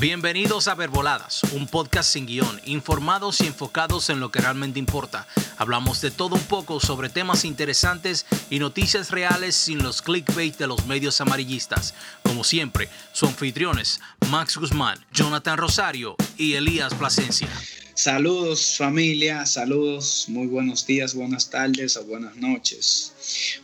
[0.00, 5.26] Bienvenidos a Verboladas, un podcast sin guion, informados y enfocados en lo que realmente importa.
[5.58, 10.68] Hablamos de todo un poco sobre temas interesantes y noticias reales sin los clickbait de
[10.68, 11.92] los medios amarillistas.
[12.22, 14.00] Como siempre, su anfitriones
[14.30, 17.50] Max Guzmán, Jonathan Rosario y Elías Plasencia.
[17.92, 23.12] Saludos familia, saludos, muy buenos días, buenas tardes o buenas noches.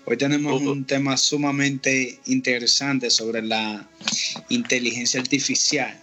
[0.05, 3.89] Hoy tenemos un tema sumamente interesante sobre la
[4.51, 6.03] inteligencia artificial.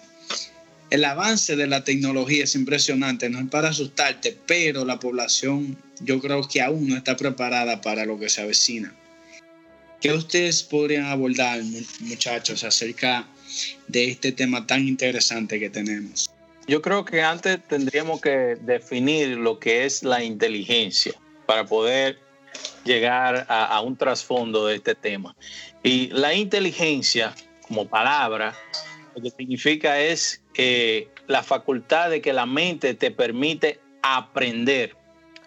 [0.94, 6.22] El avance de la tecnología es impresionante, no es para asustarte, pero la población yo
[6.22, 8.94] creo que aún no está preparada para lo que se avecina.
[10.00, 11.64] ¿Qué ustedes podrían abordar,
[12.02, 13.26] muchachos, acerca
[13.88, 16.30] de este tema tan interesante que tenemos?
[16.68, 21.16] Yo creo que antes tendríamos que definir lo que es la inteligencia
[21.48, 22.20] para poder
[22.86, 25.36] llegar a, un trasfondo de este tema.
[25.82, 27.34] Y la inteligencia
[27.68, 28.56] como palabra,
[29.16, 34.96] lo que significa es que la facultad de que la mente te permite aprender,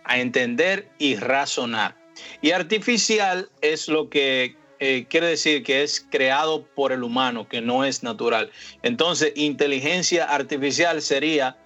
[0.04, 1.96] a entender y razonar.
[2.40, 7.60] Y artificial es lo que eh, quiere decir que es creado por el humano, que
[7.60, 8.50] no es natural.
[8.82, 11.58] Entonces, inteligencia artificial sería,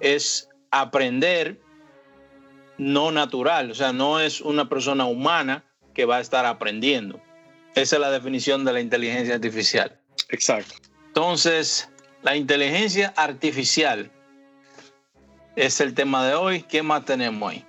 [0.00, 1.58] es aprender
[2.76, 7.20] no natural, o sea, no es una persona humana que va a estar aprendiendo.
[7.74, 9.98] Esa es la definición de la inteligencia artificial.
[10.28, 10.87] Exacto.
[11.18, 11.88] Entonces,
[12.22, 14.08] la inteligencia artificial
[15.56, 16.62] es el tema de hoy.
[16.62, 17.64] ¿Qué más tenemos ahí?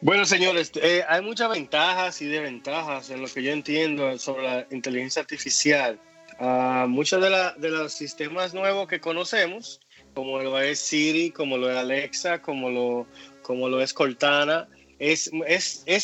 [0.00, 4.66] Bueno, señores, eh, hay muchas ventajas y desventajas en lo que yo entiendo sobre la
[4.72, 5.96] inteligencia artificial.
[6.40, 9.78] Uh, muchos de, de, los sistemas nuevos que conocemos,
[10.12, 15.30] como lo es Siri, como lo es Alexa, como lo, es Cortana, es,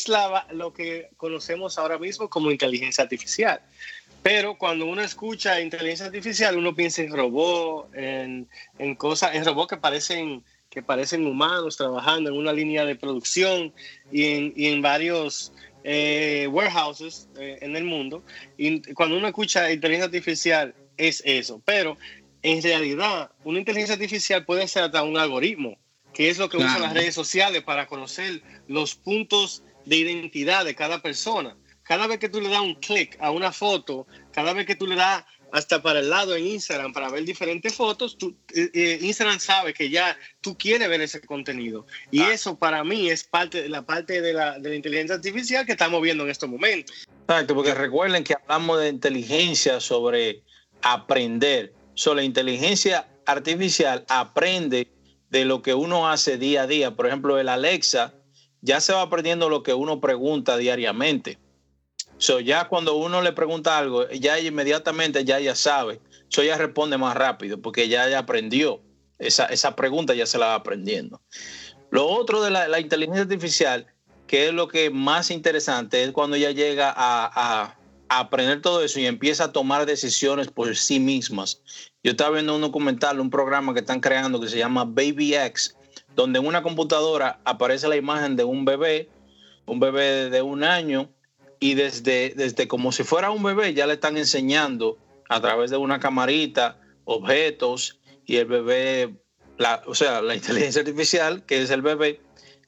[0.07, 3.61] la, lo que conocemos ahora mismo como inteligencia artificial.
[4.21, 9.69] Pero cuando uno escucha inteligencia artificial, uno piensa en robots, en, en cosas, en robots
[9.69, 13.73] que parecen que parecen humanos trabajando en una línea de producción
[14.11, 15.51] y en, y en varios
[15.83, 18.23] eh, warehouses eh, en el mundo.
[18.57, 21.61] Y cuando uno escucha inteligencia artificial, es eso.
[21.65, 21.97] Pero
[22.41, 25.77] en realidad, una inteligencia artificial puede ser hasta un algoritmo,
[26.13, 30.75] que es lo que usan las redes sociales para conocer los puntos de identidad de
[30.75, 31.55] cada persona.
[31.89, 34.85] Cada vez que tú le das un clic a una foto, cada vez que tú
[34.85, 38.15] le das hasta para el lado en Instagram para ver diferentes fotos,
[38.53, 41.87] eh, eh, Instagram sabe que ya tú quieres ver ese contenido.
[42.11, 42.31] Y ah.
[42.31, 45.71] eso para mí es parte de la parte de la, de la inteligencia artificial que
[45.71, 47.07] estamos viendo en estos momentos.
[47.21, 50.43] Exacto, porque recuerden que hablamos de inteligencia sobre
[50.83, 51.73] aprender.
[51.95, 54.91] Sobre la inteligencia artificial aprende
[55.31, 56.95] de lo que uno hace día a día.
[56.95, 58.13] Por ejemplo, el Alexa
[58.61, 61.39] ya se va aprendiendo lo que uno pregunta diariamente.
[62.19, 66.01] So, ya cuando uno le pregunta algo, ya inmediatamente ya ya sabe.
[66.27, 68.81] So, ya responde más rápido porque ya, ya aprendió.
[69.17, 71.21] Esa, esa pregunta ya se la va aprendiendo.
[71.91, 73.87] Lo otro de la, inteligencia artificial,
[74.27, 77.75] que es lo que más interesante, es cuando ella llega a,
[78.11, 81.61] aprender todo eso y empieza a tomar decisiones por sí mismas.
[82.03, 85.75] Yo estaba viendo un documental, un programa que están creando que se llama Baby X,
[86.15, 89.09] donde en una computadora aparece la imagen de un bebé,
[89.67, 91.11] un bebé de un año,
[91.59, 94.97] y desde, desde como si fuera un bebé ya le están enseñando
[95.27, 99.15] a través de una camarita objetos y el bebé,
[99.57, 102.21] la, o sea, la inteligencia artificial, que es el bebé,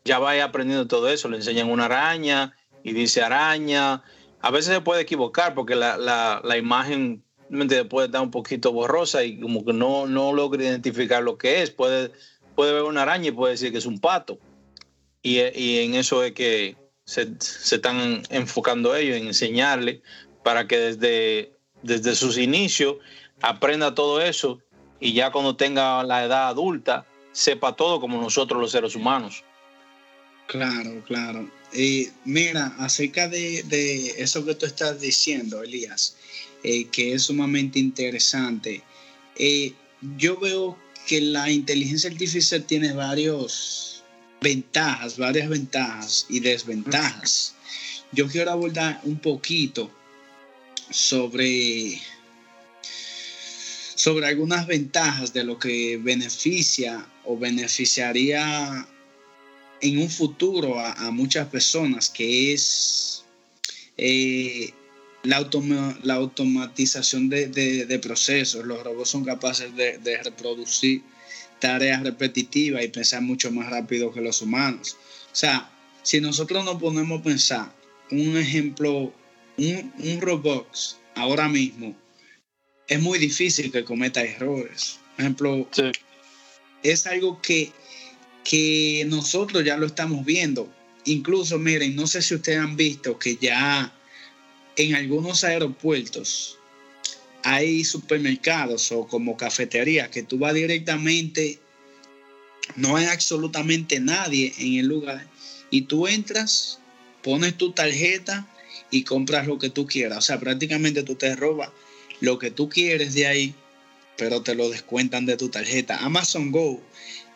[0.04, 1.30] ya va aprendiendo todo eso.
[1.30, 4.04] Le enseñan una araña y dice araña.
[4.42, 7.24] A veces se puede equivocar porque la, la, la imagen
[7.90, 11.70] puede estar un poquito borrosa y como que no, no logra identificar lo que es.
[11.70, 12.12] Puede,
[12.56, 14.40] puede ver una araña y puede decir que es un pato.
[15.22, 16.76] Y, y en eso es que,
[17.06, 20.02] se, están enfocando ellos en enseñarle
[20.44, 21.52] para que desde,
[21.84, 22.98] desde sus inicios
[23.42, 24.62] aprenda todo eso
[25.00, 29.44] y ya cuando tenga la edad adulta sepa todo como nosotros los seres humanos.
[30.48, 31.50] Claro, claro.
[31.74, 36.18] y mira, acerca de, eso que tú estás diciendo, Elías,
[36.64, 38.84] eh, que es sumamente interesante,
[39.38, 39.74] eh,
[40.18, 40.78] yo veo
[41.08, 43.91] que la inteligencia artificial tiene varios,
[44.42, 47.54] ventajas, varias ventajas y desventajas.
[48.12, 49.90] Yo quiero abordar un poquito
[50.90, 52.02] sobre,
[53.96, 58.88] sobre algunas ventajas de lo que beneficia o beneficiaría
[59.80, 63.24] en un futuro a, muchas personas, que es
[63.98, 64.74] eh,
[65.24, 65.48] la,
[66.04, 68.66] la, automatización de, procesos.
[68.66, 71.04] Los robots son capaces de reproducir
[71.62, 74.98] tareas repetitivas y pensar mucho más rápido que los humanos.
[75.32, 75.72] O sea,
[76.04, 77.76] si nosotros nos ponemos a pensar,
[78.10, 79.14] un ejemplo,
[79.58, 81.96] un, un Roblox ahora mismo,
[82.88, 85.00] es muy difícil que cometa errores.
[85.16, 85.70] Por ejemplo,
[86.84, 87.72] es algo que,
[88.44, 90.70] que nosotros ya lo estamos viendo.
[91.06, 93.94] Incluso, miren, no sé si ustedes han visto que ya
[94.76, 96.58] en algunos aeropuertos
[97.44, 101.60] hay supermercados o como cafeterías que tú vas directamente,
[102.76, 105.28] no hay absolutamente nadie en el lugar
[105.70, 106.80] y tú entras,
[107.24, 108.48] pones tu tarjeta
[108.92, 110.18] y compras lo que tú quieras.
[110.20, 111.70] O sea, prácticamente tú te robas
[112.20, 113.56] lo que tú quieres de ahí,
[114.18, 115.98] pero te lo descuentan de tu tarjeta.
[115.98, 116.82] Amazon Go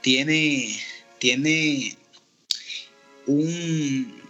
[0.02, 0.78] tiene,
[1.18, 1.96] tiene
[3.26, 4.22] un,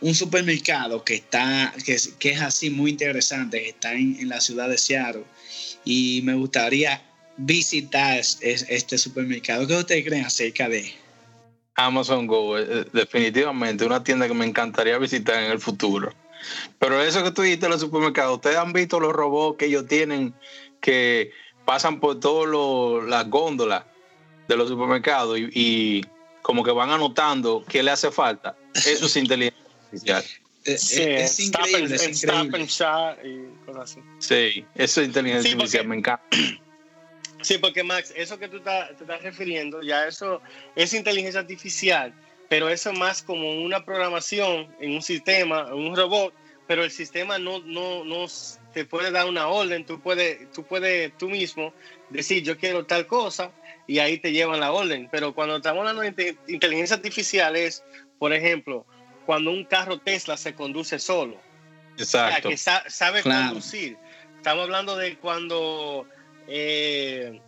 [0.00, 4.78] un supermercado que está, que, es así muy interesante, que está en, la ciudad de
[4.78, 5.24] Seattle.
[5.84, 7.02] Y me gustaría
[7.36, 9.66] visitar este supermercado.
[9.66, 10.92] ¿Qué ustedes creen acerca de?
[11.74, 16.12] Amazon Go, eh, eh, definitivamente una tienda que me encantaría visitar en el futuro.
[16.78, 19.86] Pero eso que tú dijiste en los supermercados, ¿ustedes han visto los robots que ellos
[19.86, 20.34] tienen
[20.80, 21.30] que
[21.64, 22.48] pasan por todas
[23.08, 23.84] las góndolas
[24.48, 26.04] de los supermercados y,
[26.42, 28.56] como que van anotando qué le hace falta?
[28.74, 30.24] Eso es inteligencia artificial.
[30.64, 32.66] es, increíble, es increíble.
[33.24, 34.00] y cosas así.
[34.18, 36.24] Sí, eso es inteligencia artificial, me encanta.
[37.40, 40.42] Sí, porque Max, eso que tú te estás refiriendo, ya eso
[40.74, 42.12] es inteligencia artificial,
[42.48, 46.34] pero eso es más como una programación en un sistema, en un robot,
[46.66, 48.26] pero el sistema no, no, no
[48.72, 51.72] te puede dar una orden, tú puedes, tú puedes tú mismo
[52.10, 53.52] decir yo quiero tal cosa
[53.86, 55.08] y ahí te llevan la orden.
[55.10, 57.82] Pero cuando estamos hablando de inteligencia artificial es,
[58.18, 58.84] por ejemplo,
[59.28, 61.38] cuando un carro Tesla se conduce solo.
[61.98, 62.48] Exacto.
[62.48, 63.98] que sabe conducir.
[64.38, 66.06] Estamos hablando de cuando
[66.46, 67.38] eh,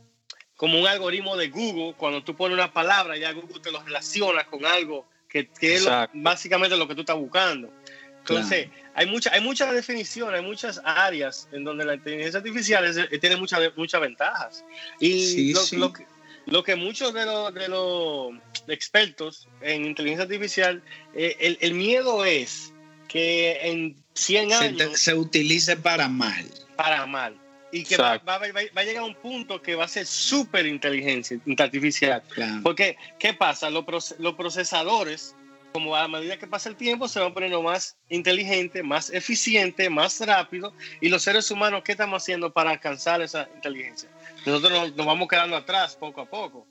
[0.57, 4.45] como un algoritmo de Google, cuando tú pones una palabra, ya Google te lo relaciona
[4.45, 7.73] con algo que, es básicamente lo que tú estás buscando.
[8.19, 13.37] Entonces, hay, mucha, hay muchas definiciones, hay muchas áreas en donde la inteligencia artificial tiene
[13.37, 14.67] muchas muchas ventajas.
[14.99, 16.05] Y lo, que,
[16.47, 18.33] lo, que, muchos de los, de los
[18.69, 20.83] expertos en inteligencia artificial,
[21.15, 22.73] eh, el, el, miedo es
[23.09, 24.93] que en 100 años...
[24.93, 26.47] Se, se utilice para mal.
[26.77, 27.41] Para mal
[27.73, 31.39] y que va, va, a llegar a un punto que va a ser súper inteligencia
[31.59, 32.23] artificial.
[32.63, 33.71] Porque, ¿qué pasa?
[33.71, 35.35] Los, los, procesadores,
[35.73, 40.21] como a medida que pasa el tiempo, se van poniendo más inteligentes, más eficientes, más
[40.21, 40.73] rápido.
[41.01, 44.09] Y los seres humanos, ¿qué estamos haciendo para alcanzar esa inteligencia?
[44.47, 46.67] Nosotros nos, vamos quedando atrás poco a poco.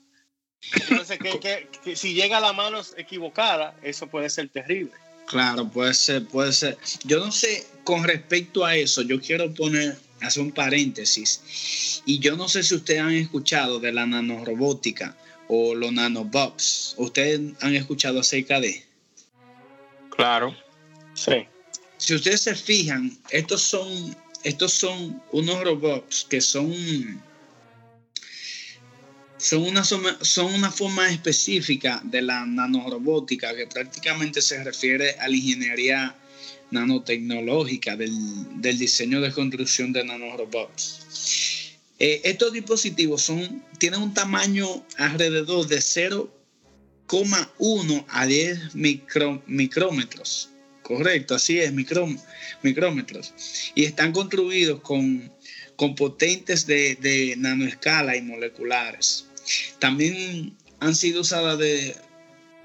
[0.88, 4.92] Entonces, que, si llega a la mano equivocada, eso puede ser terrible.
[5.26, 6.76] Claro, puede ser, puede ser.
[7.04, 12.02] Yo no sé, con respecto a eso, yo quiero poner hace un paréntesis.
[12.04, 15.16] Y yo no sé si ustedes han escuchado de la nanorobótica
[15.48, 16.94] o los nanobots.
[16.98, 18.84] ¿Ustedes han escuchado acerca de?
[20.10, 20.54] Claro.
[21.14, 21.46] Sí.
[21.96, 26.72] Si ustedes se fijan, estos son, estos son unos robots que son,
[29.40, 35.36] son, una, son una forma específica de la nanorobótica que prácticamente se refiere a la
[35.36, 36.14] ingeniería
[36.70, 38.12] nanotecnológica del,
[38.60, 41.00] diseño de construcción de nanorobots.
[41.98, 48.74] Eh, estos dispositivos son, tienen un tamaño alrededor de 0,1 a 10
[49.46, 50.50] micrómetros.
[50.82, 53.34] Correcto, así es, micrómetros.
[53.74, 55.30] Y están construidos con,
[55.76, 59.26] con potentes de, de nanoescala y moleculares.
[59.78, 61.96] También han sido usadas de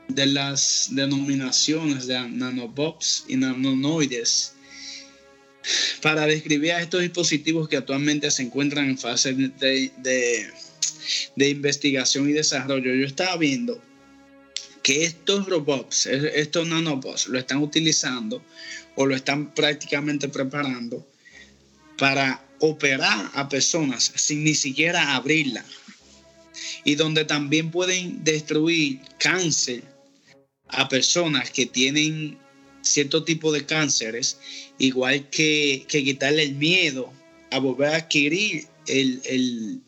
[0.07, 4.53] de las denominaciones de nanobots y nanonoides
[6.01, 9.91] para describir a estos dispositivos que actualmente se encuentran en fase de,
[11.35, 12.93] de, investigación y desarrollo.
[12.93, 13.81] Yo estaba viendo
[14.83, 18.43] que estos robots, estos nanobots, lo están utilizando
[18.95, 21.05] o lo están prácticamente preparando
[21.97, 25.65] para operar a personas sin ni siquiera abrirla
[26.83, 29.83] y donde también pueden destruir cáncer
[30.69, 32.37] a personas que tienen
[32.81, 34.39] cierto tipo de cánceres,
[34.77, 37.11] igual que, quitarle el miedo
[37.51, 39.81] a volver a adquirir el,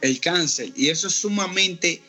[0.00, 0.70] el, cáncer.
[0.76, 2.02] Y eso es sumamente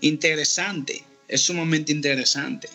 [0.00, 2.68] interesante, es sumamente interesante.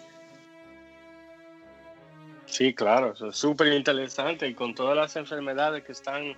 [2.46, 6.36] Sí, claro, eso es súper interesante y con todas las enfermedades que están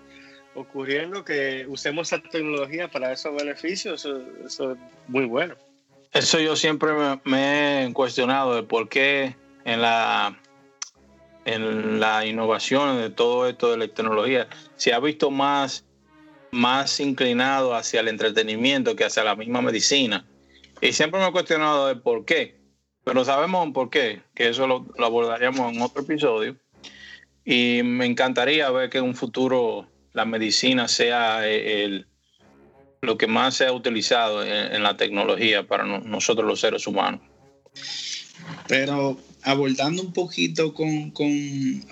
[0.57, 4.07] ocurriendo, que usemos esa tecnología para esos beneficios,
[4.45, 5.55] eso es muy bueno.
[6.13, 6.91] Eso yo siempre
[7.23, 9.35] me, he cuestionado de por qué
[9.65, 10.37] en la
[11.45, 15.85] en la innovación de todo esto de la tecnología se ha visto más,
[16.51, 20.25] más inclinado hacia el entretenimiento que hacia la misma medicina.
[20.81, 22.57] Y siempre me he cuestionado de por qué.
[23.05, 26.57] Pero sabemos por qué, que eso lo, lo abordaríamos en otro episodio.
[27.45, 29.87] Y me encantaría ver que en un futuro
[30.17, 32.07] la medicina sea eh, el,
[33.01, 37.21] lo que más se ha utilizado en, la tecnología para nosotros los seres humanos.
[38.67, 41.13] Pero abordando un poquito con,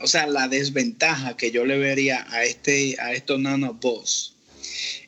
[0.01, 4.33] o sea, la desventaja que yo le vería a, este, a estos nanobots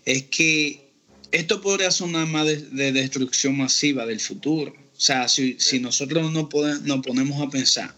[0.06, 0.92] es que
[1.32, 4.74] esto podría sonar más de, destrucción masiva del futuro.
[4.96, 6.48] O sea, si, nosotros no
[6.84, 7.96] nos ponemos a pensar,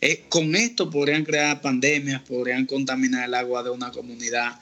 [0.00, 4.58] eh, con esto podrían crear pandemias, podrían contaminar el agua de una comunidad,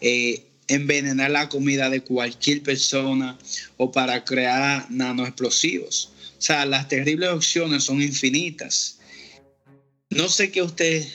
[0.00, 3.38] eh, envenenar la comida de cualquier persona
[3.76, 6.12] o para crear nanoexplosivos.
[6.38, 8.98] O sea, las terribles opciones son infinitas.
[10.10, 11.08] No sé qué ustedes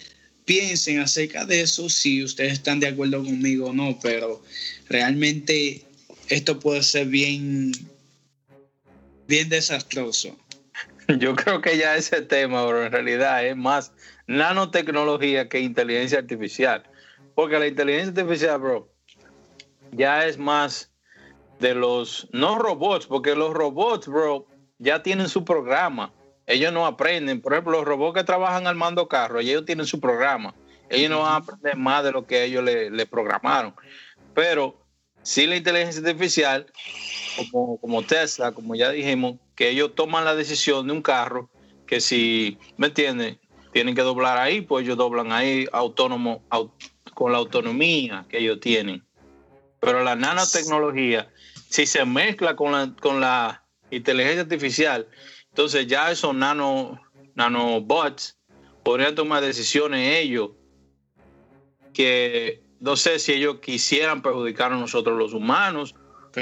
[0.45, 4.41] piensen acerca de eso, si ustedes están de acuerdo conmigo o no, pero
[4.87, 5.83] realmente
[6.29, 7.73] esto puede ser bien,
[9.27, 10.37] bien desastroso.
[11.19, 13.93] Yo creo que ya ese tema, bro, en realidad es más
[14.27, 16.83] nanotecnología que inteligencia artificial.
[17.33, 18.89] Porque la inteligencia artificial, bro,
[19.91, 20.91] ya es más
[21.59, 24.47] de los, no robots, porque los robots, bro,
[24.79, 26.13] ya tienen su programa.
[26.45, 27.41] Ellos no aprenden.
[27.41, 30.55] Por ejemplo, los robots que trabajan armando carros, ellos tienen su programa.
[30.89, 33.73] Ellos no van a aprender más de lo que ellos le, programaron.
[34.33, 34.81] Pero
[35.21, 36.65] si la inteligencia artificial,
[37.51, 41.49] como, como Tesla, como ya dijimos, que ellos toman la decisión de un carro
[41.87, 43.37] que si, ¿me entiendes?
[43.73, 46.43] Tienen que doblar ahí, pues ellos doblan ahí autónomo,
[47.15, 49.03] con la autonomía que ellos tienen.
[49.79, 51.31] Pero la nanotecnología,
[51.69, 55.07] si se mezcla con la, con la inteligencia artificial,
[55.49, 57.01] entonces ya esos nano,
[57.33, 58.37] nanobots
[58.83, 60.51] podrían tomar decisiones ellos
[61.93, 65.95] que no sé si ellos quisieran perjudicar a nosotros los humanos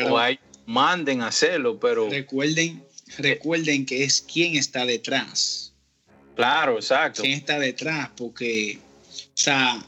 [0.09, 2.09] o a ellos manden a hacerlo, pero...
[2.09, 2.83] Recuerden,
[3.17, 5.73] recuerden que es quien está detrás.
[6.35, 7.21] Claro, exacto.
[7.21, 8.09] ¿Quién está detrás?
[8.15, 9.83] Porque, o sea,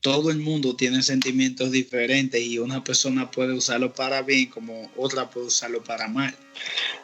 [0.00, 5.30] todo el mundo tiene sentimientos diferentes y una persona puede usarlo para bien como otra
[5.30, 6.34] puede usarlo para mal.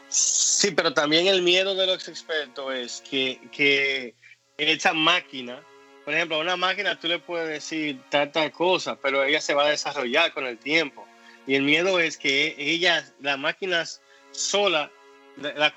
[0.08, 4.14] Sí, pero también el miedo de los expertos es que, que
[4.58, 5.62] esa máquina,
[6.04, 9.54] por ejemplo, a una máquina tú le puedes decir tal, tal cosa, pero ella se
[9.54, 11.06] va a desarrollar con el tiempo.
[11.46, 14.90] Y el miedo es que ellas, las máquinas sola,
[15.36, 15.72] la,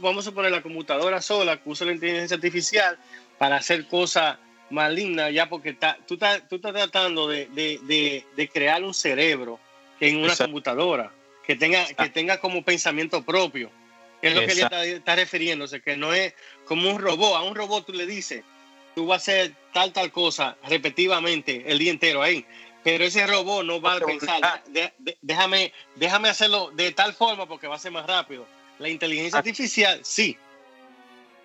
[0.00, 2.98] vamos a poner la computadora sola que usa la inteligencia artificial
[3.38, 4.38] para hacer cosas
[4.70, 5.72] malignas, ya porque
[6.06, 9.58] tú, estás, tú estás tratando de, de, de, crear un cerebro
[10.00, 11.12] en una computadora
[11.46, 13.70] que tenga, que tenga como pensamiento propio.
[14.22, 16.32] Es lo que ella está, está, refiriéndose, que no es
[16.64, 17.36] como un robot.
[17.36, 18.42] A un robot tú le dices,
[18.94, 22.46] tú vas a hacer tal, tal cosa repetitivamente el día entero ahí.
[22.82, 24.62] Pero ese robot no va a pensar,
[25.22, 28.46] déjame, déjame hacerlo de tal forma porque va a ser más rápido.
[28.78, 30.36] La inteligencia artificial, sí.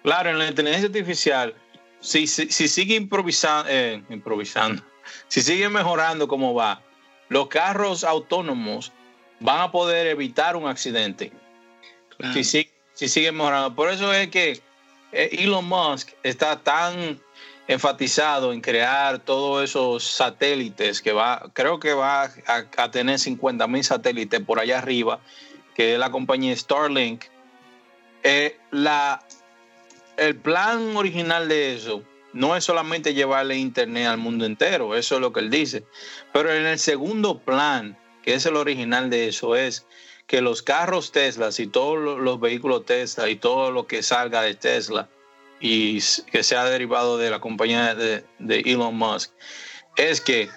[0.04, 1.54] Claro, en la inteligencia artificial,
[2.00, 4.82] si, si, sigue improvisando, eh, improvisando,
[5.28, 6.82] si sigue mejorando como va,
[7.28, 8.92] los carros autónomos
[9.40, 11.32] van a poder evitar un accidente.
[12.34, 13.74] Si, si, siguen mejorando.
[13.76, 14.62] Por eso es que
[15.12, 17.20] eh, Elon Musk está tan
[17.70, 23.84] enfatizado en crear todos esos satélites que va, creo que va a, tener 50 mil
[23.84, 25.20] satélites por allá arriba,
[25.80, 27.24] que es la compañía Starlink.
[28.24, 29.26] Eh, la,
[30.18, 35.22] el plan original de eso no es solamente llevarle internet al mundo entero, eso es
[35.22, 35.86] lo que él dice,
[36.34, 39.86] pero en el segundo plan, que es el original de eso, es
[40.28, 44.56] que los carros Tesla y todos los vehículos Tesla y todo lo que salga de
[44.56, 45.08] Tesla,
[45.62, 48.26] y que sea derivado de la compañía de,
[48.66, 49.32] Elon Musk,
[49.96, 50.50] es que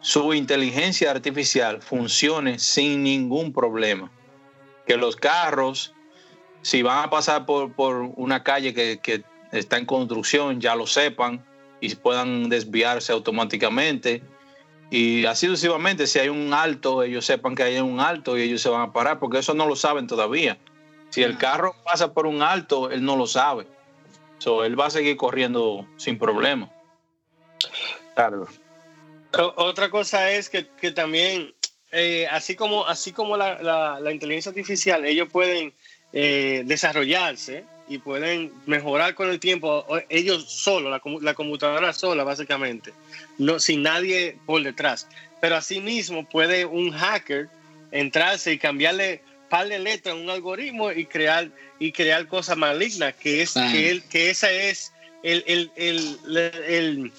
[0.00, 4.10] su inteligencia artificial funcione sin ningún problema.
[4.86, 5.94] Que los carros,
[6.62, 7.72] si van a pasar por,
[8.16, 11.44] una calle que, está en construcción, ya lo sepan
[11.80, 14.22] y puedan desviarse automáticamente.
[14.90, 18.60] Y así sucesivamente, si hay un alto, ellos sepan que hay un alto y ellos
[18.60, 20.58] se van a parar, porque eso no lo saben todavía.
[21.10, 23.66] Si el carro pasa por un alto, él no lo sabe
[24.64, 26.70] él va a seguir corriendo sin problema.
[28.14, 28.46] Claro.
[29.56, 30.62] Otra cosa es que,
[30.92, 31.53] también,
[31.94, 35.72] eh, así como, así como la, inteligencia artificial, ellos pueden
[36.12, 42.92] eh, desarrollarse y pueden mejorar con el tiempo, ellos solo, la, la, computadora sola, básicamente,
[43.38, 45.06] no, sin nadie por detrás.
[45.40, 47.48] Pero asimismo puede un hacker
[47.92, 51.48] entrarse y cambiarle par de letras un algoritmo y crear
[51.78, 57.12] y crear cosas malignas, que es que, el, que esa es el, el, el,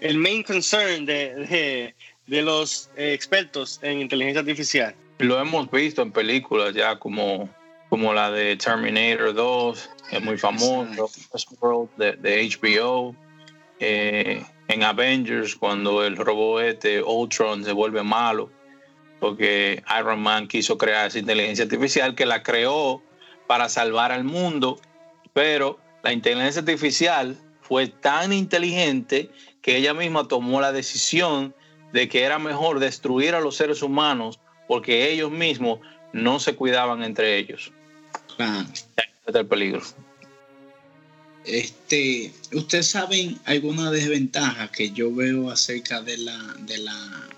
[0.00, 1.94] el main concern de, de,
[2.26, 4.94] los eh, expertos en inteligencia artificial.
[5.18, 7.48] Lo hemos visto en películas ya como,
[7.88, 11.08] como la de Terminator 2, que es muy famoso,
[11.60, 13.14] World de, de HBO.
[13.80, 18.50] Eh, en Avengers cuando el robot este Ultron se vuelve malo
[19.24, 23.02] porque Iron Man quiso crear esa inteligencia artificial que la creó
[23.46, 24.78] para salvar al mundo,
[25.32, 29.30] pero la inteligencia artificial fue tan inteligente
[29.62, 31.54] que ella misma tomó la decisión
[31.94, 35.78] de que era mejor destruir a los seres humanos porque ellos mismos
[36.12, 37.70] no se cuidaban entre ellos.
[38.36, 38.66] Claro.
[38.72, 39.80] Este el peligro.
[41.46, 46.36] Este, ¿ustedes saben alguna desventaja que yo veo acerca de la,
[46.66, 47.28] de la,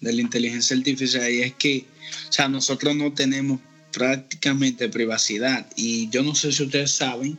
[0.00, 1.30] de la inteligencia artificial?
[1.30, 1.84] Y es que,
[2.28, 3.60] o sea, nosotros no tenemos
[3.92, 5.70] prácticamente privacidad.
[5.76, 7.38] Y yo no sé si ustedes saben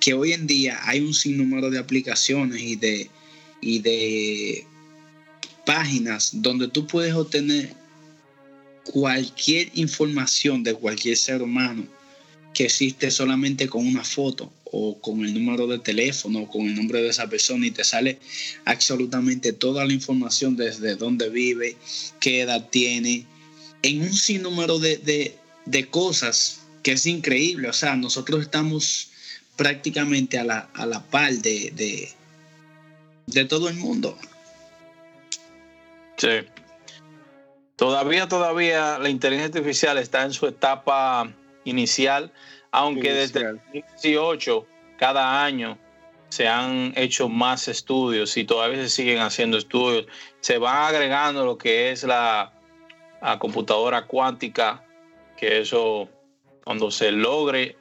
[0.00, 3.08] que hoy en día hay un sinnúmero de aplicaciones y de,
[3.62, 4.66] y de
[5.64, 7.74] páginas donde tú puedes obtener
[8.84, 11.86] cualquier información de cualquier ser humano
[12.52, 16.74] que existe solamente con una foto o con el número de teléfono o con el
[16.74, 18.18] nombre de esa persona y te sale
[18.64, 21.76] absolutamente toda la información desde dónde vive,
[22.20, 23.26] qué edad tiene,
[23.82, 27.68] en un sinnúmero de, de, cosas que es increíble.
[27.68, 29.08] O sea, nosotros estamos
[29.56, 32.08] prácticamente a la, a la par de, de,
[33.26, 34.18] de todo el mundo.
[36.16, 36.46] Sí.
[37.76, 41.28] Todavía, todavía la inteligencia artificial está en su etapa
[41.64, 42.32] inicial,
[42.70, 44.66] aunque desde el 2018
[44.96, 45.78] cada año
[46.34, 50.06] se han hecho más estudios y todavía se siguen haciendo estudios.
[50.40, 52.52] Se va agregando lo que es la,
[53.38, 54.84] computadora cuántica,
[55.36, 56.08] que eso
[56.64, 57.76] cuando se logre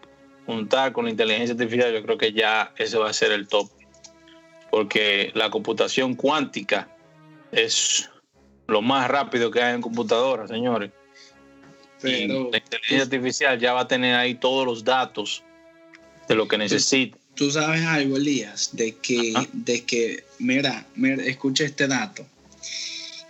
[0.45, 3.69] juntar con la inteligencia artificial, yo creo que ya ese va a ser el top.
[4.69, 6.87] Porque la computación cuántica
[7.51, 8.09] es
[8.67, 10.91] lo más rápido que hay en computadoras, señores.
[12.01, 15.43] Pero, la inteligencia artificial ya va a tener ahí todos los datos
[16.27, 17.17] de lo que necesita.
[17.35, 22.25] Tú, sabes algo, Elías, de que, de que, mira, mira, escucha este dato,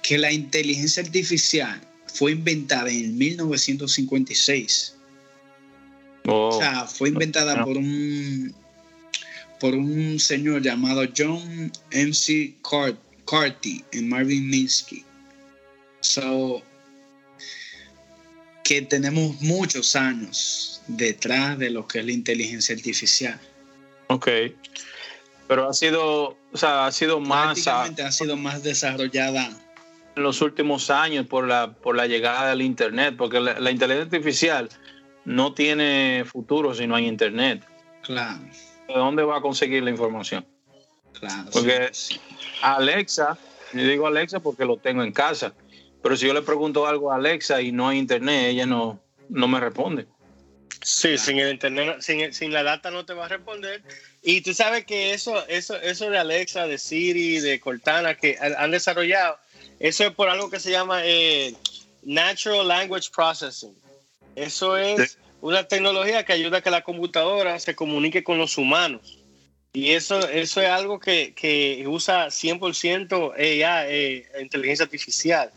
[0.01, 4.95] que la inteligencia artificial fue inventada en 1956.
[6.27, 8.53] o sea, fue inventada por un
[9.63, 12.53] por un señor llamado John M.C.
[13.25, 15.05] Carty en Marvin Minsky.
[16.03, 16.61] So,
[18.63, 23.39] que tenemos muchos años detrás de lo que es la inteligencia artificial.
[24.07, 24.27] Ok.
[25.47, 27.67] Pero ha sido, o sea, ha sido más.
[27.67, 29.49] ha sido más desarrollada.
[30.15, 34.69] En los últimos años por la, por la llegada del Internet, porque la, inteligencia artificial
[35.23, 37.65] no tiene futuro si no hay Internet.
[38.03, 38.39] Claro.
[38.87, 40.45] ¿De dónde va a conseguir la información?
[41.13, 41.49] Claro.
[41.51, 41.91] Porque
[42.61, 43.37] Alexa,
[43.71, 45.53] yo digo Alexa porque lo tengo en casa
[46.03, 49.47] pero si yo le pregunto algo a Alexa y no hay internet, ella no, no
[49.47, 50.05] me responde.
[50.83, 53.81] Sí, sin el internet, sin, sin, la data no te va a responder.
[54.21, 58.71] Y tú sabes que eso, eso, eso de Alexa, de Siri, de Cortana que han
[58.71, 59.37] desarrollado,
[59.79, 61.55] eso es por algo que se llama eh,
[62.03, 63.73] Natural Language Processing.
[64.35, 69.19] Eso es una tecnología que ayuda a que la computadora se comunique con los humanos.
[69.71, 75.49] Y eso, eso es algo que, que usa 100% AI, eh, inteligencia artificial.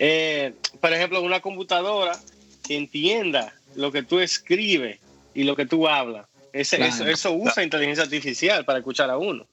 [0.00, 2.16] Eh, por ejemplo, una computadora
[2.64, 5.00] que entienda lo que tú escribes
[5.34, 6.28] y lo que tú hablas.
[6.52, 9.44] eso, usa inteligencia artificial para escuchar a uno.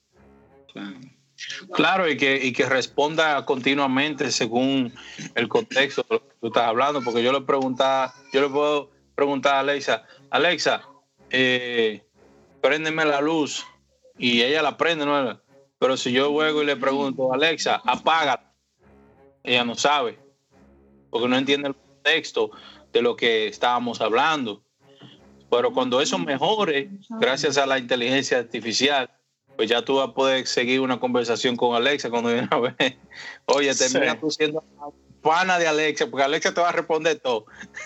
[1.74, 2.08] Claro.
[2.08, 4.94] y que, y que responda continuamente según
[5.34, 8.92] el contexto de lo que tú estás hablando, porque yo le preguntaba, yo le puedo
[9.16, 10.84] preguntar a Alexa, Alexa,
[11.32, 12.04] eh,
[12.62, 13.66] préndeme la luz,
[14.18, 15.42] y ella la prende, ¿no?
[15.80, 18.54] Pero si yo juego y le pregunto, Alexa, apaga,
[19.44, 20.25] ella no sabe
[21.16, 22.52] porque no entiende el contexto
[22.92, 24.62] de lo que estábamos hablando.
[25.50, 26.90] Pero cuando eso mejore,
[27.22, 29.10] gracias a la inteligencia artificial,
[29.56, 32.76] pues ya tú vas a poder seguir una conversación con Alexa cuando viene a ver,
[33.46, 34.62] oye, termina tú siendo
[35.22, 37.46] pana de Alexa, porque Alexa te va a responder todo.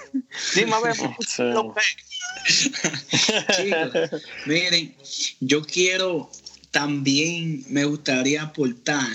[0.56, 0.96] Dime a ver,
[4.48, 4.96] miren,
[5.40, 6.32] yo quiero
[6.72, 9.06] también, me gustaría aportar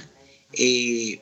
[0.53, 1.21] eh,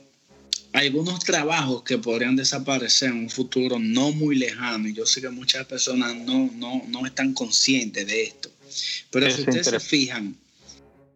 [0.72, 5.28] algunos trabajos que podrían desaparecer en un futuro no muy lejano, y yo sé que
[5.28, 8.50] muchas personas no, no, no están conscientes de esto,
[9.10, 10.36] pero si ustedes se fijan,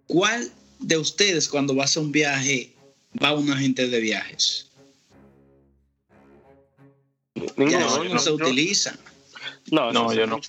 [0.07, 2.73] ¿cuál de ustedes cuando va a hacer un viaje
[3.23, 4.67] va a un agente de viajes?
[7.57, 8.99] ya eso no, se utiliza.
[9.71, 10.41] No, no, yo no.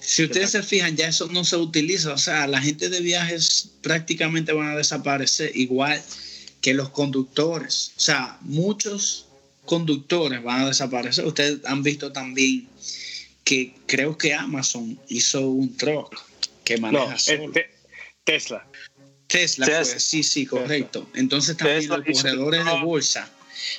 [0.00, 2.12] si ustedes se fijan, ya eso no se utiliza.
[2.12, 5.52] O sea, la gente de viajes prácticamente van a desaparecer.
[5.54, 6.02] Igual
[6.62, 9.26] que los conductores, o sea, muchos
[9.66, 11.26] conductores van a desaparecer.
[11.26, 12.68] Ustedes han visto también
[13.44, 16.16] que creo que Amazon hizo un truck
[16.64, 17.52] que maneja no,
[18.24, 18.66] Tesla.
[19.26, 21.08] Tesla, pues, sí, sí, correcto.
[21.14, 23.28] Entonces también los corredores de bolsa,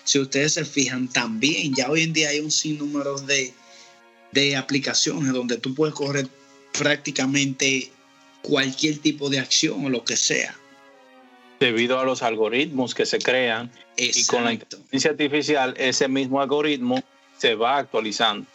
[0.03, 3.53] si ustedes se fijan, también ya hoy en día hay un sinnúmero de,
[4.33, 6.27] de aplicaciones donde tú puedes correr
[6.73, 7.91] prácticamente
[8.41, 10.57] cualquier tipo de acción o lo que sea.
[11.63, 17.01] Debido a los algoritmos que se crean y con la inteligencia artificial, ese mismo algoritmo
[17.37, 18.45] se va actualizando.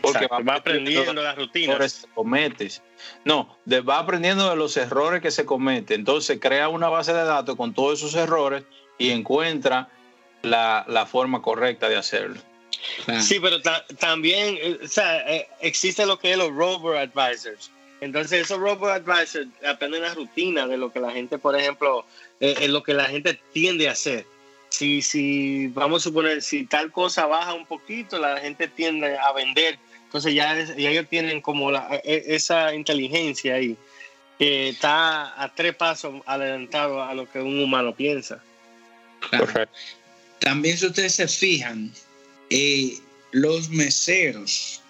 [0.00, 2.06] Porque va, aprendiendo las rutinas.
[2.14, 2.82] cometes.
[3.24, 6.02] No, va aprendiendo de los errores que se cometen.
[6.02, 8.62] Entonces crea una base de datos con todos esos errores
[8.96, 9.88] y encuentra
[10.42, 12.40] la, forma correcta de hacerlo.
[13.20, 13.56] Sí, pero
[13.98, 17.72] también eh, o sea, eh, existe lo que es los robot advisors.
[18.00, 22.04] Entonces esos robot advisors aprenden la rutina de lo que la gente, por ejemplo,
[22.40, 24.24] eh, es lo que la gente tiende a hacer.
[24.70, 29.32] Si, si vamos a suponer, si tal cosa baja un poquito, la gente tiende a
[29.32, 29.78] vender.
[30.04, 33.76] Entonces ya, ellos tienen como la, e, esa inteligencia ahí
[34.38, 38.42] que está a tres pasos adelantado a lo que un humano piensa.
[40.38, 41.92] También si ustedes se fijan,
[42.48, 42.98] eh,
[43.32, 44.80] los meseros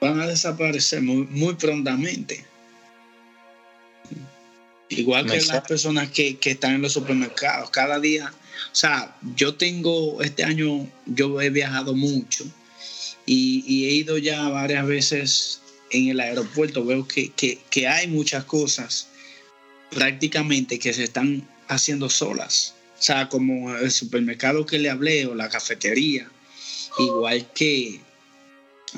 [0.00, 2.44] van a desaparecer muy, muy prontamente.
[4.88, 8.32] Igual que las personas que, están en los supermercados, cada día,
[8.72, 12.44] o sea, yo tengo, este año yo he viajado mucho
[13.26, 19.08] y, he ido ya varias veces en el aeropuerto, veo que, que, hay muchas cosas
[19.90, 22.74] prácticamente que se están haciendo solas.
[22.98, 26.28] O sea, como el supermercado que le hablé o la cafetería,
[26.98, 28.00] igual que,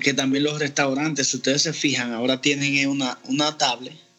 [0.00, 4.09] que también los restaurantes, si ustedes se fijan, ahora tienen una, una tablet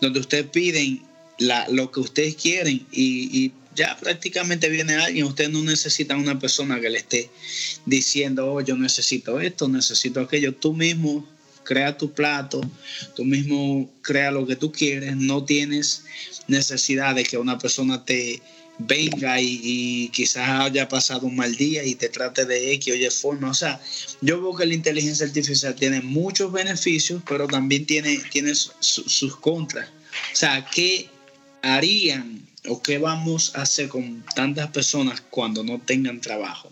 [0.00, 1.02] donde ustedes piden
[1.38, 6.88] lo que ustedes quieren y, ya prácticamente viene alguien, ustedes no necesitan una persona que
[6.88, 7.28] le esté
[7.84, 11.28] diciendo, oh, yo necesito esto, necesito aquello, tú mismo
[11.62, 12.62] crea tu plato,
[13.14, 16.04] tú mismo crea lo que tú quieres, no tienes
[16.48, 18.40] necesidad de que una persona te
[18.78, 23.10] venga y, quizás haya pasado un mal día y te trate de X o Y
[23.10, 23.50] forma.
[23.50, 23.80] O sea,
[24.20, 29.88] yo veo que la inteligencia artificial tiene muchos beneficios, pero también tiene, tiene sus contras.
[29.88, 31.08] O sea, ¿qué
[31.62, 36.70] harían o qué vamos a hacer con tantas personas cuando no tengan trabajo?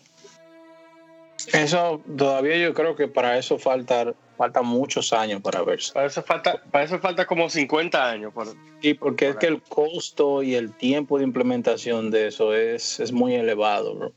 [1.52, 5.92] Eso todavía yo creo que para eso falta, falta muchos años para verse.
[5.92, 8.32] Para eso falta, para eso falta como 50 años.
[8.32, 8.48] Por,
[8.80, 13.12] sí, porque es que el costo y el tiempo de implementación de eso es, es
[13.12, 14.12] muy elevado, bro.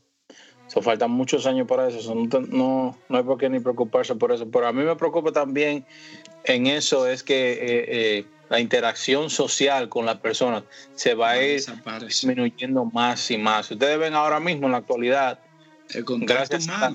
[0.68, 2.14] Eso faltan muchos años para eso.
[2.14, 4.50] no, no, hay por qué ni preocuparse por eso.
[4.50, 5.86] Pero a mí me preocupa también
[6.44, 7.58] en eso es que eh,
[8.18, 11.62] eh, la interacción social con las personas se va a ir
[12.00, 13.70] disminuyendo más y más.
[13.70, 15.38] Ustedes ven ahora mismo en la actualidad,
[16.04, 16.90] gracias a,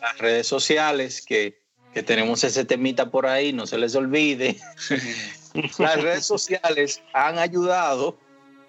[0.00, 1.60] las redes sociales que,
[1.92, 4.56] que, tenemos ese temita por ahí, no se les olvide.
[5.78, 8.16] las redes sociales han ayudado,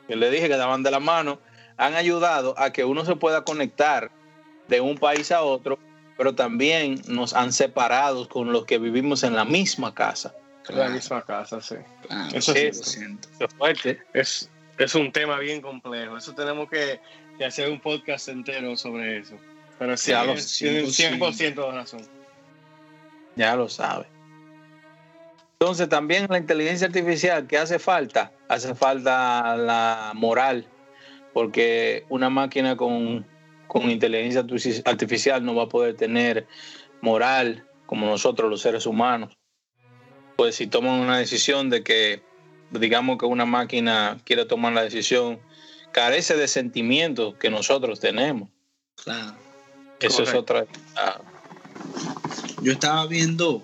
[0.08, 1.40] que le dije que daban de la mano,
[1.78, 4.12] han ayudado a que uno se pueda conectar
[4.68, 5.80] de un país a otro,
[6.18, 10.36] pero también nos han separado con los que vivimos en la misma casa.
[10.68, 11.76] La misma casa, sí.
[12.34, 13.00] eso es,
[13.58, 14.02] fuerte.
[14.14, 16.18] Es, es un tema bien complejo.
[16.18, 17.00] Eso tenemos que,
[17.44, 19.36] hacer un podcast entero sobre eso.
[19.80, 22.02] Pero sí, ya 100%, de razón.
[23.40, 24.06] Ya lo sabe.
[25.54, 28.32] Entonces también la inteligencia artificial, ¿qué hace falta?
[28.48, 30.68] Hace falta la moral,
[31.34, 33.26] porque una máquina con,
[33.68, 34.46] con inteligencia
[34.86, 36.48] artificial no va a poder tener
[37.02, 39.40] moral como nosotros los seres humanos
[40.40, 42.22] pues si toman una decisión de que,
[42.72, 45.38] digamos que una máquina quiere tomar la decisión,
[45.92, 48.48] carece de sentimientos que nosotros tenemos.
[49.04, 49.36] Claro.
[50.00, 50.66] Eso es otra.
[52.62, 53.64] Yo estaba viendo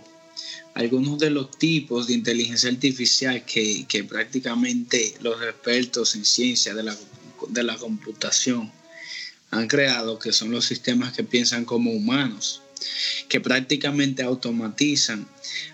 [0.74, 6.98] algunos de los tipos de inteligencia artificial que, prácticamente los expertos en ciencia de la,
[7.50, 8.72] de la computación
[9.52, 12.62] han creado, que son los sistemas que piensan como humanos
[13.30, 15.28] que prácticamente automatizan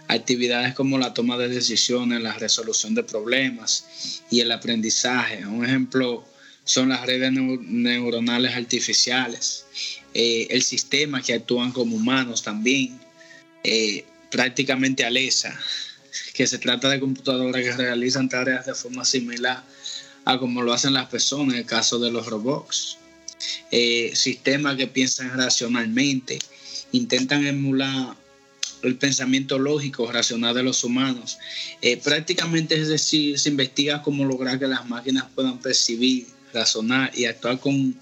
[0.08, 5.46] actividades como la toma de decisiones, la resolución de problemas y el aprendizaje.
[5.46, 6.24] Un ejemplo
[6.64, 9.66] son las redes neuronales artificiales,
[10.14, 13.00] eh, el sistema que actúan como humanos también,
[13.64, 15.58] eh, prácticamente ALESA,
[16.34, 19.64] que se trata de computadoras que realizan tareas de forma similar
[20.26, 22.98] a como lo hacen las personas en el caso de los robots.
[23.72, 26.40] Eh, sistemas que piensan racionalmente,
[26.92, 28.16] intentan emular
[28.84, 31.38] el pensamiento lógico, racional de los humanos.
[31.82, 37.26] Eh, prácticamente es decir, se investiga cómo lograr que las máquinas puedan percibir, razonar y
[37.26, 37.96] actuar con,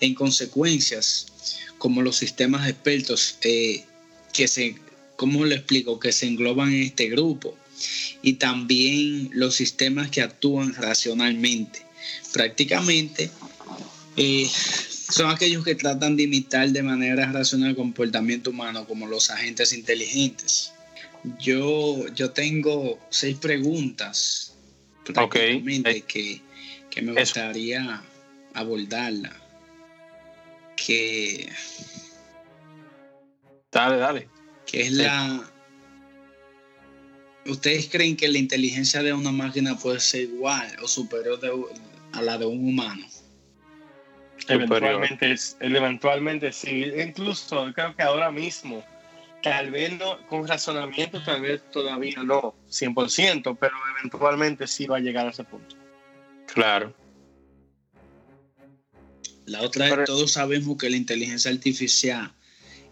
[0.00, 1.26] en consecuencias,
[1.78, 3.84] como los sistemas expertos que
[4.46, 4.76] se,
[5.18, 5.98] ¿cómo le explico?
[5.98, 7.58] Que se engloban en este grupo.
[8.22, 11.82] y también los sistemas que actúan racionalmente.
[12.32, 13.30] Prácticamente
[14.16, 19.30] eh, son aquellos que tratan de imitar de manera racional el comportamiento humano, como los
[19.30, 20.72] agentes inteligentes.
[21.40, 24.54] Yo, yo tengo seis preguntas
[25.04, 26.42] que,
[26.90, 28.02] que me gustaría
[28.54, 29.32] abordarla.
[30.76, 31.48] Que.
[33.72, 34.37] Dale, dale.
[34.70, 35.50] Que es la.
[37.46, 41.40] ¿Ustedes creen que la inteligencia de una máquina puede ser igual o superior
[42.12, 43.06] a la de un humano?
[44.46, 46.84] Eventualmente, eventualmente sí.
[46.96, 48.84] Incluso creo que ahora mismo,
[49.42, 55.00] tal vez no, con razonamiento, tal vez todavía no, 100%, pero eventualmente sí va a
[55.00, 55.74] llegar a ese punto.
[56.52, 56.94] Claro.
[59.46, 62.30] La otra es, todos sabemos que la inteligencia artificial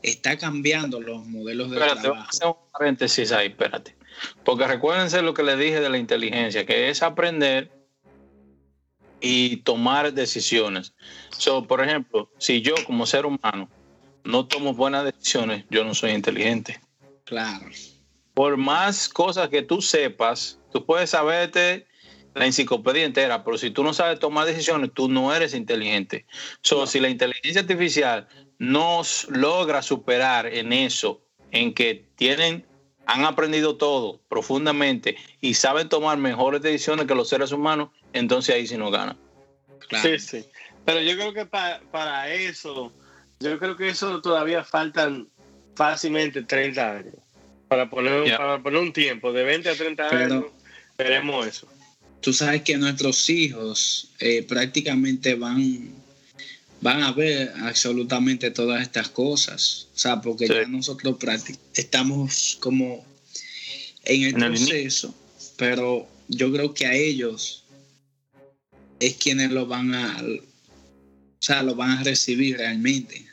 [0.03, 2.29] está cambiando los modelos de espérate, trabajo.
[2.29, 3.97] Hacer un paréntesis ahí, espérate.
[4.45, 7.71] Porque recuérdense lo que le dije de la inteligencia, que es aprender
[9.21, 10.95] y tomar decisiones.
[11.31, 13.69] So, por ejemplo, si yo como ser humano
[14.25, 16.81] no tomo buenas decisiones, yo no soy inteligente.
[17.25, 17.67] Claro.
[18.35, 21.87] Por más cosas que tú sepas, tú puedes saberte
[22.35, 26.27] la enciclopedia entera, pero si tú no sabes tomar decisiones, tú no eres inteligente.
[26.61, 28.29] So, Si la inteligencia artificial
[28.59, 32.65] nos logra superar en eso, en que tienen,
[33.07, 38.67] han aprendido todo profundamente y saben tomar mejores decisiones que los seres humanos, entonces ahí
[38.67, 39.17] sí nos ganan.
[40.03, 40.45] Sí, sí.
[40.85, 42.93] Pero yo creo que para, eso,
[43.41, 45.29] yo creo que eso todavía faltan
[45.75, 47.15] fácilmente 30 años.
[47.69, 50.45] Para poner, para poner un tiempo, de 20 a 30 años,
[50.97, 51.69] veremos eso
[52.27, 55.93] tú sabes que nuestros hijos eh, prácticamente van,
[56.81, 59.89] van a ver absolutamente todas estas cosas.
[59.95, 61.17] O sea, porque ya nosotros
[61.75, 63.05] estamos como
[64.05, 65.15] en el proceso,
[65.57, 67.65] pero yo creo que a ellos
[69.01, 73.27] es quienes lo van a, o sea, lo van a recibir realmente.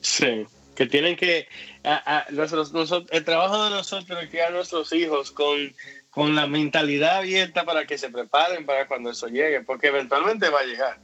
[0.00, 1.46] Sí, que tienen que,
[1.84, 5.72] el trabajo de nosotros es criar a nuestros hijos con
[6.12, 10.60] con la mentalidad abierta para que se preparen para cuando eso llegue, porque eventualmente va
[10.60, 11.00] a llegar.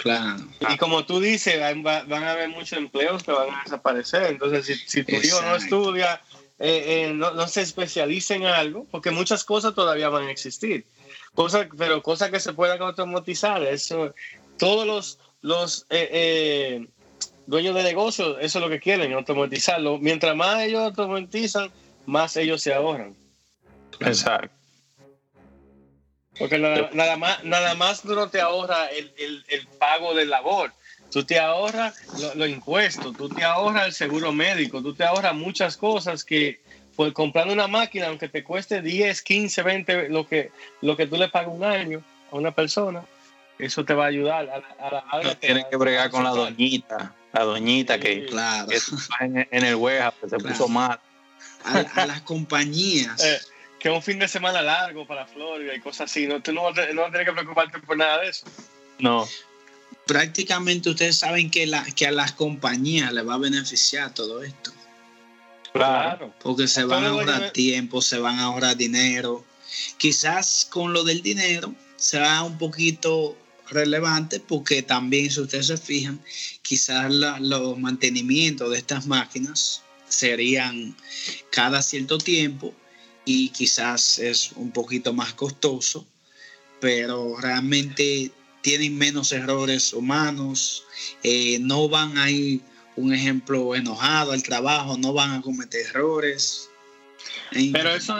[0.00, 0.42] Claro.
[0.60, 4.28] Y como tú dices, van, a haber muchos empleos que van a desaparecer.
[4.28, 6.22] Entonces, si, si tu hijo no estudia,
[6.58, 10.86] eh, eh, no, se especializa en algo, porque muchas cosas todavía van a existir.
[11.34, 13.62] Cosas, pero cosas que se puedan automatizar.
[13.62, 14.14] Eso,
[14.58, 16.86] todos los, los eh,
[17.46, 19.98] dueños de negocios, eso es lo que quieren, automatizarlo.
[19.98, 21.70] Mientras más ellos automatizan,
[22.06, 23.14] más ellos se ahorran.
[24.00, 24.59] Exacto.
[26.40, 30.72] Porque nada, más, nada más no te ahorra el, pago de labor.
[31.12, 32.00] Tú te ahorras
[32.34, 36.60] los impuestos, tú te ahorras el seguro médico, tú te ahorras muchas cosas que
[36.96, 40.50] pues, comprando una máquina, aunque te cueste 10, 15, 20, lo que,
[40.80, 43.04] lo que tú le pagas un año a una persona,
[43.58, 44.48] eso te va a ayudar
[44.78, 48.68] a, la Tienes que bregar con la doñita, la doñita que, claro.
[49.20, 50.98] en, el web se puso mal.
[51.64, 53.22] A, las compañías.
[53.22, 53.38] Eh,
[53.80, 56.26] que un fin de semana largo para Florida y cosas así.
[56.26, 58.46] No, tú no, vas a tener que preocuparte por nada de eso.
[58.98, 59.26] No.
[60.06, 64.70] Prácticamente ustedes saben que, la, que a las compañías les va a beneficiar todo esto.
[65.72, 66.34] Claro.
[66.42, 69.44] Porque se van a ahorrar tiempo, se van a ahorrar dinero.
[69.96, 73.36] Quizás con lo del dinero sea un poquito
[73.68, 76.20] relevante porque también, si ustedes se fijan,
[76.62, 80.96] quizás los mantenimientos de estas máquinas serían
[81.50, 82.74] cada cierto tiempo
[83.32, 86.04] y quizás es un poquito más costoso,
[86.80, 90.84] pero realmente tienen menos errores humanos,
[91.22, 92.60] eh, no van a ir,
[92.96, 96.68] un ejemplo, enojado al trabajo, no van a cometer errores.
[97.72, 98.16] Pero eso,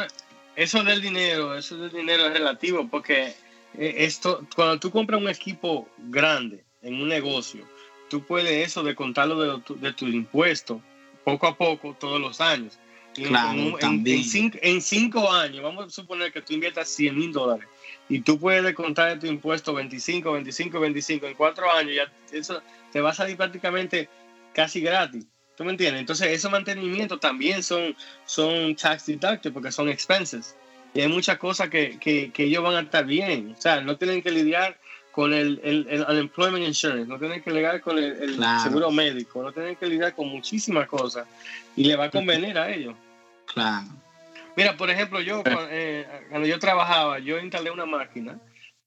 [0.54, 3.34] eso del dinero, eso del dinero es relativo, porque
[3.76, 7.66] eh, esto, cuando tú compras un equipo grande en un negocio,
[8.08, 10.80] tú puedes eso de contarlo de tu, de tu impuesto
[11.24, 12.78] poco a poco todos los años.
[13.14, 17.66] Claro, en, cinco, años, vamos a suponer que tú inviertas 100 mil dólares
[18.08, 23.00] y tú puedes contar tu impuesto 25, 25, 25 en cuatro años, ya eso te
[23.00, 24.08] va a salir prácticamente
[24.54, 25.26] casi gratis.
[25.56, 26.00] ¿Tú me entiendes?
[26.00, 27.94] Entonces, esos mantenimientos también son,
[28.24, 30.56] son tax deducted porque son expenses.
[30.94, 33.54] Y hay muchas cosas que, que, que, ellos van a estar bien.
[33.56, 34.79] O sea, no tienen que lidiar
[35.12, 39.52] con el, el, el unemployment insurance, no tienen que lidiar con el, seguro médico, no
[39.52, 41.26] tienen que lidiar con muchísimas cosas
[41.76, 42.94] y le va a convenir a ellos.
[43.46, 43.86] Claro.
[44.56, 48.38] Mira, por ejemplo, yo eh, cuando yo trabajaba, yo instalé una máquina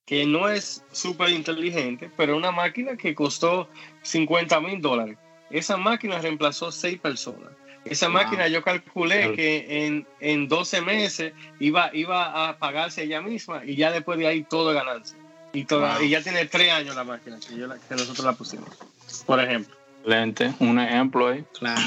[0.06, 3.70] que no es súper inteligente, pero una máquina que costó
[4.02, 5.18] 50 mil dólares.
[5.50, 7.52] esa máquina reemplazó seis personas.
[7.86, 13.62] Esa máquina yo calculé que en, en 12 meses iba, iba a pagarse ella misma
[13.66, 15.18] y ya después de ahí todo ganancia.
[15.54, 15.68] Y,
[16.02, 17.56] y ya tiene tres años la máquina que,
[17.96, 18.70] nosotros la pusimos,
[19.26, 19.76] por ejemplo.
[20.00, 21.46] Excelente, un ejemplo ahí.
[21.58, 21.82] Claro.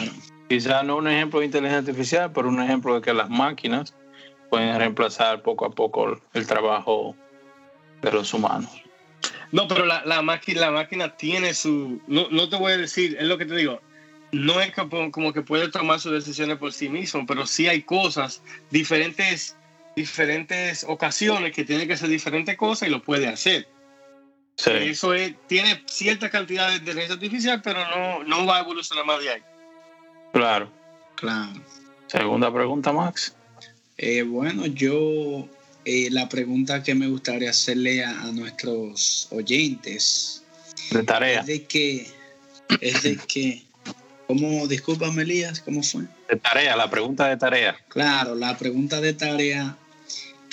[0.49, 3.95] Quizás no un ejemplo de inteligencia artificial, pero un ejemplo de que las máquinas
[4.49, 7.17] pueden reemplazar poco a poco el trabajo
[8.01, 8.71] de los humanos.
[9.53, 12.01] No, pero la, la, máquina, la máquina tiene su...
[12.07, 13.81] No, no te voy a decir, es lo que te digo,
[14.33, 18.43] no es como, que puede tomar sus decisiones por sí mismo, pero sí hay cosas,
[18.71, 19.57] diferentes,
[19.97, 23.67] diferentes ocasiones que tiene que hacer diferentes cosas y lo puede hacer.
[24.65, 29.21] Eso es, tiene cierta cantidad de inteligencia artificial, pero no, no va a evolucionar más
[29.21, 29.43] de ahí.
[30.33, 30.71] Claro.
[31.15, 31.61] Claro.
[32.07, 33.35] Segunda pregunta, Max.
[33.97, 35.49] Eh, bueno, yo
[35.85, 40.45] eh, la pregunta que me gustaría hacerle a, a, nuestros oyentes.
[40.91, 41.41] De tarea.
[41.41, 42.07] Es de que,
[42.81, 43.67] es de que
[44.27, 46.03] ¿Cómo, discúlpame Elías, cómo fue?
[46.29, 47.77] De tarea, la pregunta de tarea.
[47.89, 49.77] Claro, la pregunta de tarea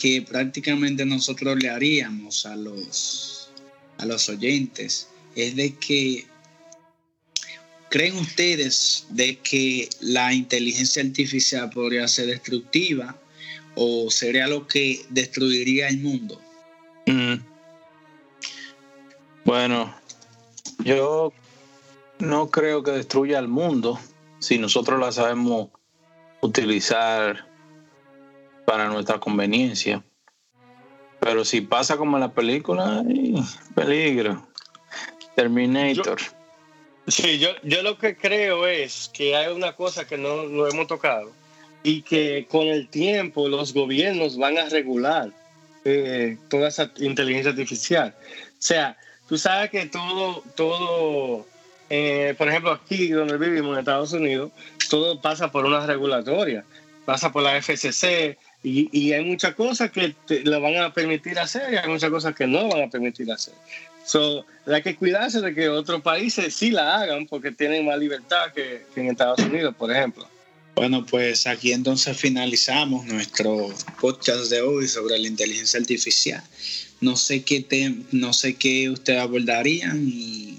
[0.03, 3.49] que prácticamente nosotros le haríamos a los,
[3.99, 6.25] a los oyentes es de que
[7.87, 13.15] ¿Creen ustedes de que la inteligencia artificial podría ser destructiva
[13.75, 16.41] o sería lo que destruiría el mundo?
[17.05, 17.35] Mm.
[19.45, 19.95] Bueno,
[20.79, 21.31] yo
[22.17, 23.99] no creo que destruya el mundo
[24.39, 25.69] si nosotros la sabemos
[26.41, 27.52] utilizar
[28.65, 30.03] para nuestra conveniencia.
[31.19, 33.03] Pero si pasa como en la película,
[33.75, 34.45] peligro.
[35.35, 36.19] Terminator.
[37.07, 40.85] sí, yo, yo lo que creo es que hay una cosa que no lo hemos
[40.87, 41.31] tocado
[41.81, 45.31] y que con el tiempo los gobiernos van a regular
[45.85, 48.15] eh, toda esa inteligencia artificial.
[48.19, 48.95] O sea,
[49.27, 51.47] tú sabes que todo, todo
[51.89, 54.51] eh, por ejemplo, aquí donde vivimos en Estados Unidos,
[54.89, 56.65] todo pasa por una regulatoria,
[57.05, 61.75] pasa por la FCC y, hay muchas cosas que lo van a permitir hacer y
[61.75, 63.53] hay muchas cosas que no van a permitir hacer.
[64.05, 68.51] So, hay que cuidarse de que otros países sí la hagan porque tienen más libertad
[68.53, 70.27] que, en Estados Unidos, por ejemplo.
[70.75, 73.69] Bueno, pues aquí entonces finalizamos nuestro
[74.01, 76.43] podcast de hoy sobre la inteligencia artificial.
[76.99, 80.57] No sé qué te, no sé qué ustedes abordarían y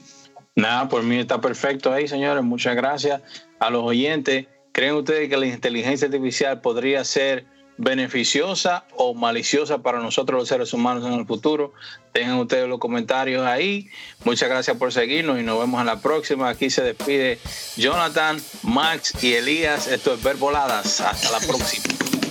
[0.57, 2.45] Nada, por mí está perfecto ahí, señores.
[2.45, 3.21] Muchas gracias
[3.59, 4.47] a los oyentes.
[4.73, 7.45] ¿Creen ustedes que la inteligencia artificial podría ser
[7.77, 11.73] beneficiosa o maliciosa para nosotros los seres humanos en el futuro?
[12.13, 13.91] Dejen ustedes los comentarios ahí.
[14.25, 16.49] Muchas gracias por seguirnos y nos vemos en la próxima.
[16.49, 17.39] Aquí se despide
[17.77, 19.89] Jonathan, Max y Elías.
[19.89, 21.01] Esto es Ver Voladas.
[21.01, 21.85] Hasta la próxima.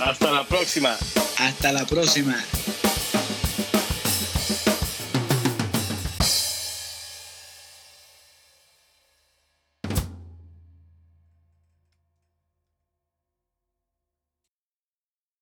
[0.03, 0.97] Hasta la próxima.
[1.38, 2.43] Hasta la próxima.